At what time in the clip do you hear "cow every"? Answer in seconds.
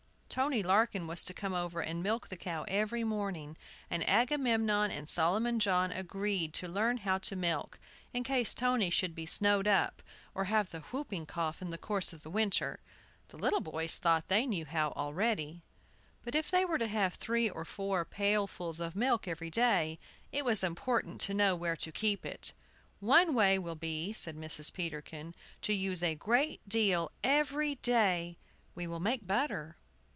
2.37-3.03